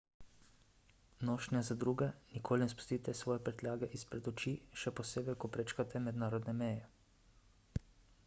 [1.21, 2.05] nošnja za druge–
[2.35, 7.85] nikoli ne spustite svoje prtljage izpred oči še posebej ko prečkate mednarodne meje